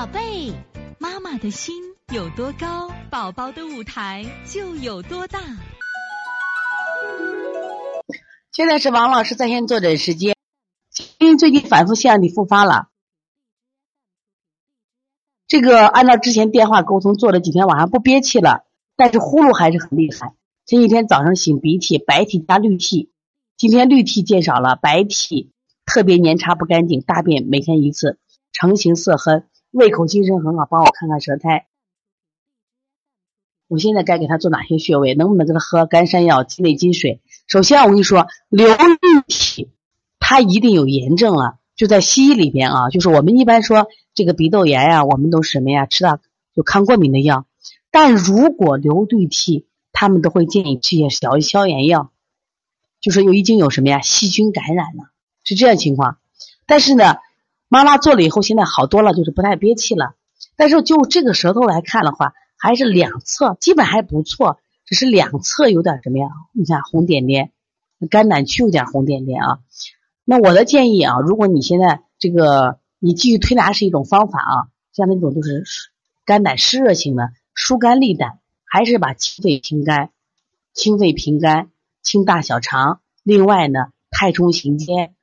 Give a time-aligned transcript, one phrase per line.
[0.00, 0.50] 宝贝，
[0.98, 1.74] 妈妈的心
[2.10, 5.38] 有多高，宝宝的舞台就有多大。
[8.50, 10.34] 现在是王老师在线坐诊时间，
[11.18, 12.88] 因为最近反复腺样体复发了，
[15.46, 18.64] 这个按照之前电话沟通做了几天，晚上不憋气了，
[18.96, 20.34] 但是呼噜还是很厉害。
[20.64, 23.12] 前几天早上擤鼻涕，白涕加绿涕，
[23.58, 25.52] 今天绿涕见少了，白涕
[25.84, 28.18] 特别粘稠不干净，大便每天一次，
[28.50, 29.42] 成型色黑。
[29.70, 31.66] 胃口精神很好，帮我看看舌苔。
[33.68, 35.14] 我现在该给他做哪些穴位？
[35.14, 37.20] 能不能给他喝甘山药、鸡内金水？
[37.46, 38.84] 首先，我跟你说，流涕
[39.28, 39.70] 体，
[40.18, 41.58] 他一定有炎症了。
[41.76, 45.86] 就在西医里边啊，就是我们一般说这个鼻窦炎呀，我们都什么呀？
[45.86, 46.20] 吃了
[46.52, 47.46] 就抗过敏的药。
[47.92, 52.10] 但如果流绿体，他们都会建议吃些消消炎药，
[53.00, 54.00] 就是有已经有什么呀？
[54.00, 55.10] 细菌感染了，
[55.44, 56.18] 是这样情况。
[56.66, 57.18] 但是呢。
[57.72, 60.16] 妈妈做了以后，现在好多了，就是不太憋气了。
[60.56, 66.26] 但是就这个舌头来看的话，还是两侧基本还不错，只是两侧有点什么呀？
[66.52, 67.52] 你看红点点，
[68.10, 69.58] 肝胆区有点红点点啊。
[70.24, 74.54] 那我的建议啊，如果你现在这个你继续推拿是一种方法啊，
[74.92, 75.62] 像那种就是
[76.24, 80.10] 肝胆湿热型的疏肝利胆，还是把清肺平肝、
[80.74, 81.70] 清肺平肝、
[82.02, 83.00] 清大小肠。
[83.22, 85.14] 另外呢，太冲行间。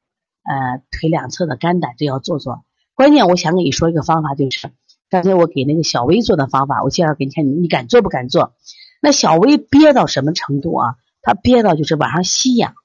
[0.48, 2.64] 呃，腿两侧的肝胆这要做做。
[2.95, 4.72] 关键我想跟你说一个方法，就是
[5.09, 8.53] 刚才我给那个小薇做的方法，我介绍给你看，你你敢做不敢做？
[9.02, 10.95] 那小薇憋到什么程度啊？
[11.22, 12.75] 她憋到就是晚上吸氧。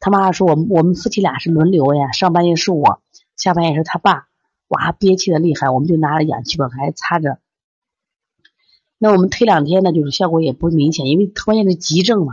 [0.00, 3.00] 他妈妈说，我们我们夫妻俩是轮流呀，上半夜是我，
[3.36, 4.26] 下半夜是他爸。
[4.68, 7.38] 哇，憋气的厉害，我们就拿着氧气管还擦着。
[8.98, 12.32] 那我们推两天呢，就是效果也不明显，因为关键是急症嘛。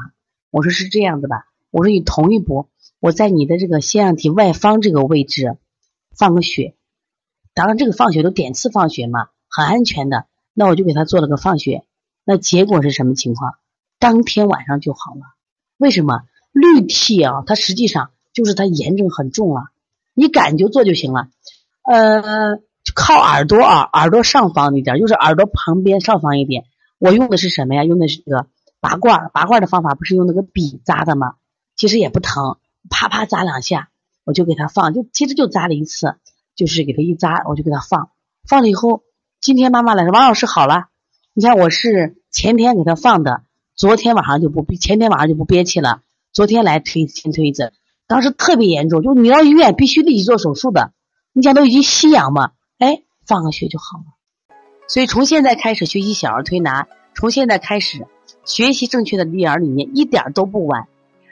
[0.50, 2.70] 我说是这样子吧，我说你同一波。
[3.00, 5.58] 我在你的这个腺样体外方这个位置
[6.18, 6.76] 放个血，
[7.54, 10.26] 当然这个放血都点刺放血嘛，很安全的。
[10.54, 11.84] 那我就给他做了个放血，
[12.26, 13.54] 那结果是什么情况？
[14.00, 15.22] 当天晚上就好了。
[15.78, 16.22] 为什么？
[16.52, 19.70] 氯涕啊，它实际上就是它炎症很重了。
[20.16, 21.30] 你敢就做就行了。
[21.84, 22.60] 呃，
[22.96, 26.66] 靠耳朵啊，耳朵上方一点，就是耳朵旁边上方一点。
[26.98, 27.84] 我用的是什么呀？
[27.84, 28.48] 用的是这个
[28.80, 31.36] 拔罐，拔罐的方法不是用那个笔扎的吗？
[31.76, 32.58] 其实也不疼。
[32.90, 33.90] 啪啪扎两下，
[34.24, 36.16] 我就给他放，就其实就扎了一次，
[36.56, 38.12] 就是给他一扎，我就给他放，
[38.48, 39.04] 放了以后，
[39.42, 40.86] 今天妈妈来说，王老师好了，
[41.34, 43.44] 你看我是前天给他放的，
[43.76, 46.02] 昨天晚上就不，前天晚上就不憋气了，
[46.34, 47.74] 昨天来推先推一次，
[48.08, 50.92] 当时特别严重，就你到医院必须立即做手术的，
[51.34, 54.56] 你想都已经吸氧嘛，哎，放个血就好了，
[54.88, 58.08] 所以从现在开始学习小儿推拿，从现在开始
[58.46, 60.88] 学习正确的育儿理念，一点都不晚。